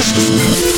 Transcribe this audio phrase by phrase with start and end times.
[0.00, 0.69] Christmas.